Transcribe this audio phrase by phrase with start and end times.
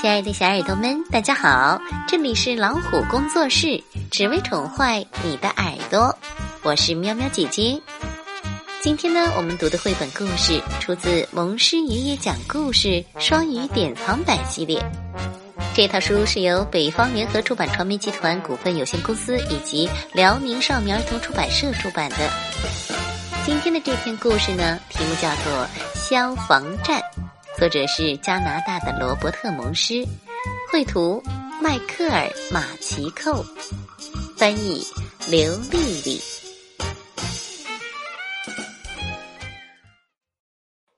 [0.00, 1.80] 亲爱的小耳朵们，大家好！
[2.06, 6.16] 这里是老虎工作室，只为宠坏你的耳朵。
[6.62, 7.80] 我是喵喵姐姐。
[8.80, 14.80] 今天呢，我们读的绘本故事出自蒙师爷爷讲故事双语典藏版系列。
[15.74, 22.16] 这套书是由北方联合出版传媒集团股份有限公司以及辽宁少年儿童出版社出版的。
[23.44, 25.66] 今天的这篇故事呢，题目叫做
[26.08, 27.00] 《消防站》。
[27.58, 30.06] 作者是加拿大的罗伯特·蒙师，
[30.70, 31.20] 绘图
[31.60, 33.44] 迈克尔·马奇寇，
[34.36, 34.86] 翻译
[35.28, 36.22] 刘丽丽。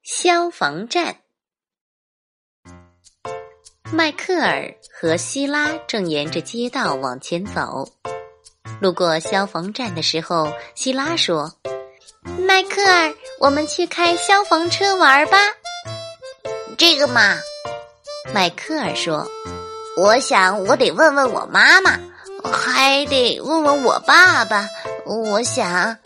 [0.02, 1.16] 消防站，
[3.90, 7.88] 迈克尔和希拉正沿着街道往前走，
[8.82, 11.54] 路过消防站的时候，希拉说
[12.46, 15.38] ：“迈克尔，我们去开消防车玩吧。”
[16.80, 17.36] 这个嘛，
[18.32, 19.30] 迈克尔说
[20.00, 22.00] ：“我想我得问问我妈妈，
[22.50, 24.66] 还得问问我爸爸。
[25.04, 25.98] 我想，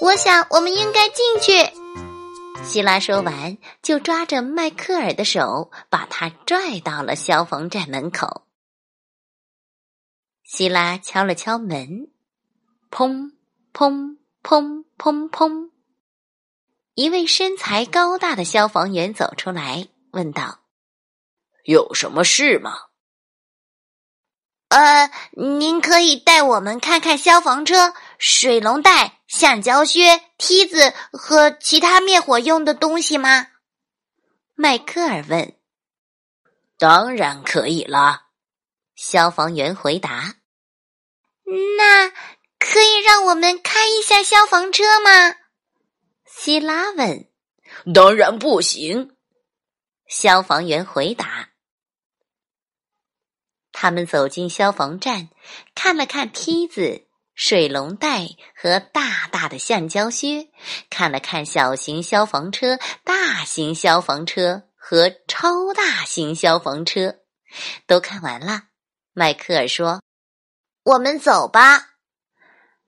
[0.00, 1.70] 我想我们应该进去。”
[2.66, 8.42] 希拉说完，就抓着迈克尔的手，把他拽到了消防站门口。
[10.42, 12.08] 希拉敲了敲门，
[12.90, 13.30] 砰
[13.72, 15.69] 砰砰砰砰。
[16.94, 20.60] 一位身材高大的消防员走出来，问道
[21.64, 22.76] ：“有什么事吗
[24.68, 33.48] ？”“呃，您可以带我们看看消防车、水龙带、橡胶靴、梯子和其他灭火用的东西吗？”
[34.54, 35.56] 迈克尔问。
[36.78, 38.26] “当然可以了。”
[38.94, 40.34] 消防员回答。
[41.78, 42.10] “那
[42.58, 45.36] 可以让我们开一下消防车吗？”
[46.32, 47.28] 希拉问
[47.92, 49.16] ：“当然不行。”
[50.08, 51.50] 消防员回答。
[53.72, 55.28] 他们走进消防站，
[55.74, 60.48] 看了看梯子、水龙带和大大的橡胶靴，
[60.88, 67.20] 看了看小型消防车、大型消防车和超大型消防车，
[67.86, 68.64] 都看完了。
[69.12, 70.02] 迈克尔说
[70.84, 71.96] ：“我们走吧。”“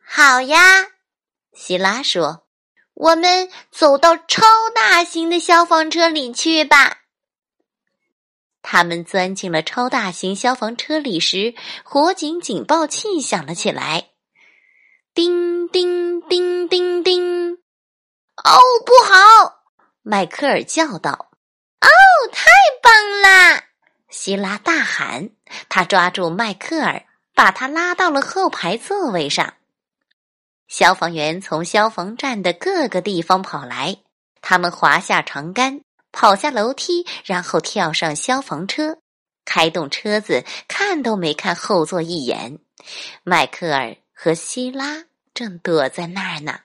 [0.05, 0.59] 好呀。”
[1.53, 2.42] 希拉说。
[3.03, 6.99] 我们走到超大型的消防车里去吧。
[8.63, 14.11] 他们钻进了超大型消防车里时，火警警报器响了起来，
[15.15, 17.55] 叮叮叮叮叮！
[18.37, 19.65] 哦，不好！
[20.03, 21.33] 迈克尔叫道。
[21.81, 21.89] 哦，
[22.31, 23.65] 太棒啦！
[24.11, 25.31] 希拉大喊。
[25.69, 29.55] 他抓住迈克尔，把他拉到了后排座位上。
[30.73, 33.99] 消防员从消防站的各个地方跑来，
[34.41, 38.97] 他们滑下长杆，跑下楼梯，然后跳上消防车，
[39.45, 42.59] 开动车子，看都没看后座一眼。
[43.23, 46.61] 迈克尔和希拉正躲在那儿呢。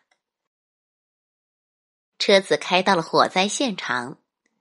[2.17, 4.19] 车子开到了火灾现场，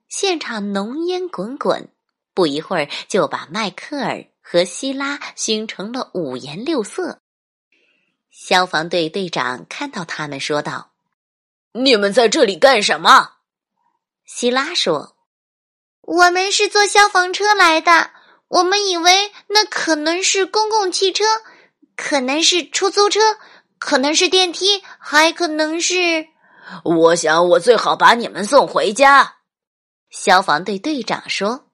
[0.08, 1.88] 现场浓烟滚滚，
[2.34, 7.20] 不一会儿就把迈克尔和希拉熏成了五颜六色。
[8.38, 10.90] 消防队队长看到他们，说道
[11.72, 13.36] ：“你们在这里干什么？”
[14.26, 15.16] 希拉说
[16.02, 18.10] ：“我们是坐消防车来的。
[18.48, 21.24] 我们以为那可能是公共汽车，
[21.96, 23.38] 可能是出租车，
[23.78, 26.28] 可能是电梯，还可能是……
[26.84, 29.36] 我想，我最好把你们送回家。”
[30.12, 31.70] 消防队队长说：“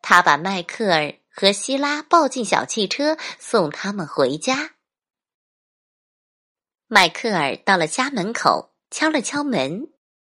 [0.00, 4.70] 他把迈克尔和希拉抱进小汽车，送他们回家。”
[6.88, 9.88] 迈克尔到了家门口，敲了敲门。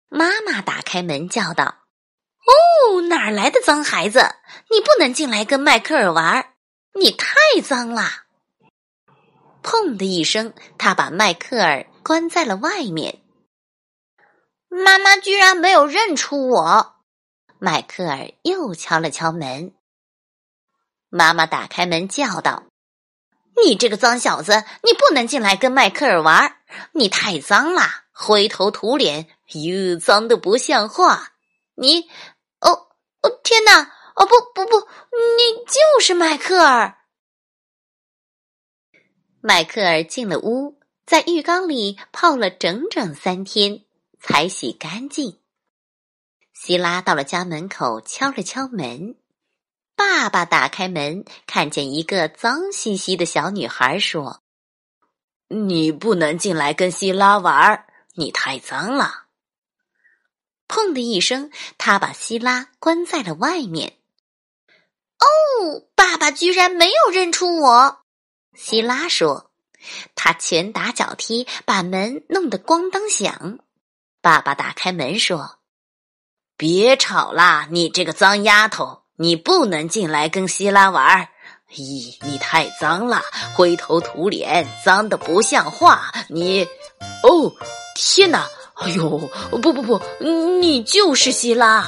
[0.07, 1.83] 妈妈打开门，叫道
[2.41, 4.21] ：“哦，哪儿来的脏孩子？
[4.71, 6.53] 你不能进来跟迈克尔玩，
[6.95, 8.03] 你太脏了！”
[9.61, 13.21] 砰的一声，他把迈克尔关在了外面。
[14.69, 16.95] 妈妈居然没有认出我。
[17.59, 19.75] 迈克尔又敲了敲门。
[21.09, 22.68] 妈妈打开门，叫道。
[23.65, 26.57] 你这个脏小子，你不能进来跟迈克尔玩，
[26.93, 31.33] 你太脏了，灰头土脸，哟，脏的不像话。
[31.75, 32.09] 你，
[32.59, 32.87] 哦
[33.21, 33.81] 哦，天哪，
[34.15, 36.97] 哦不不不，你就是迈克尔。
[39.41, 43.85] 迈克尔进了屋，在浴缸里泡了整整三天，
[44.19, 45.39] 才洗干净。
[46.53, 49.15] 希拉到了家门口，敲了敲门。
[49.99, 54.41] 爸爸打开门，看见一个脏兮兮的小女孩，说
[55.49, 59.25] ：“你不能进来跟希拉玩，你太脏了。”
[60.69, 63.97] 砰的一声，他把希拉关在了外面。
[65.17, 67.99] 哦，爸爸居然没有认出我。
[68.53, 69.51] 希拉说
[70.15, 73.59] ：“他拳打脚踢，把门弄得咣当响。”
[74.23, 75.59] 爸爸打开门说
[76.55, 81.27] ：“别吵啦，你这个脏丫头，你不能进来跟希拉玩儿。
[81.75, 83.21] 咦，你太脏了，
[83.53, 86.09] 灰头土脸，脏的不像话。
[86.29, 86.63] 你，
[87.21, 87.51] 哦，
[87.95, 88.47] 天哪！
[88.75, 89.19] 哎呦，
[89.61, 90.01] 不不不，
[90.61, 91.85] 你就是希拉。”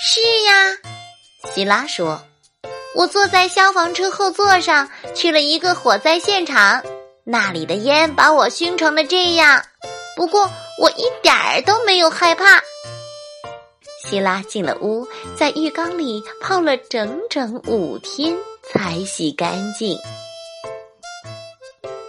[0.00, 2.22] 是呀，希拉说。
[2.94, 6.80] 我坐在消防车后座上，去了一个火灾现场，
[7.24, 9.64] 那里的烟把我熏成了这样。
[10.14, 10.48] 不过
[10.78, 12.62] 我一点儿都没有害怕。
[14.12, 19.96] 希拉进了屋，在浴缸里泡了整整五天才洗干净。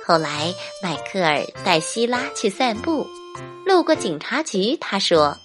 [0.05, 3.07] 后来，迈克尔带希拉去散步，
[3.65, 5.37] 路过警察局，他说。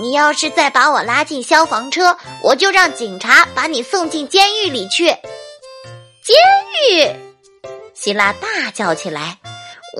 [0.00, 5.04] 你要是再把我拉进消防车，我就让警察把你送进监狱里去。
[5.04, 6.34] 监
[6.88, 7.14] 狱！
[7.92, 9.38] 希拉大叫起来：“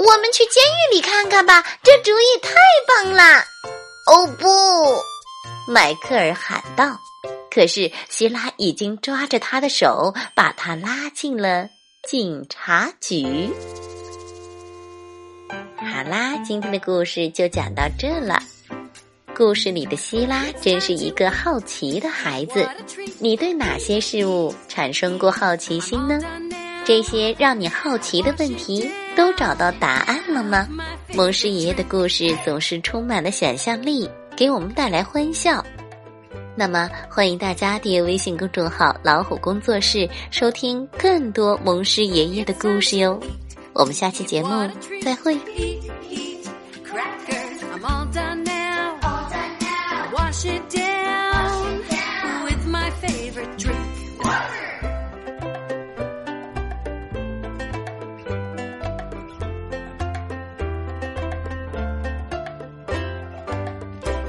[0.02, 2.54] 我们去监狱里看看吧，这主意太
[2.88, 3.44] 棒了！”
[4.08, 4.48] 哦不，
[5.68, 6.98] 迈克尔喊道。
[7.50, 11.68] 可是希拉已经抓着他的手，把他拉进了
[12.08, 13.50] 警察局。
[15.76, 18.42] 好啦，今天的故事就讲到这了。
[19.34, 22.68] 故事里的希拉真是一个好奇的孩子。
[23.18, 26.18] 你对哪些事物产生过好奇心呢？
[26.84, 30.66] 这些让你好奇的问题都找到答案了吗？
[31.14, 35.64] 蒙师爷爷的故事总是充满了想象力，给我们带来欢笑。
[36.54, 43.18] 那么，欢迎大家订阅微信公众号“老虎工作室”，收听更多蒙师爷爷的故事哟。
[43.72, 44.50] 我们下期节目
[45.02, 45.34] 再会。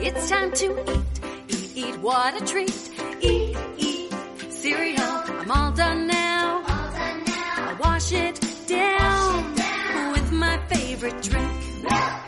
[0.06, 2.92] It's time to eat, eat, eat, what a treat.
[3.22, 4.12] Eat, eat,
[4.50, 6.58] cereal, I'm all done now.
[6.58, 7.70] All done now.
[7.70, 10.12] I wash it down, wash it down.
[10.12, 11.52] with my favorite drink.
[11.84, 12.20] Milk.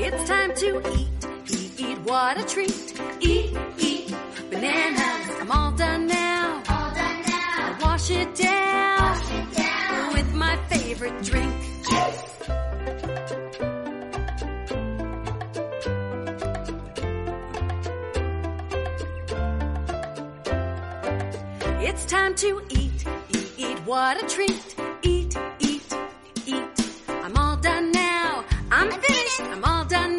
[0.00, 2.87] It's time to eat, eat, eat, what a treat.
[11.08, 11.54] Favorite drink.
[21.80, 24.76] It's time to eat, eat, eat, what a treat.
[25.02, 25.94] Eat, eat,
[26.46, 26.64] eat,
[27.08, 28.44] I'm all done now.
[28.70, 29.40] I'm finished.
[29.40, 30.17] I'm all done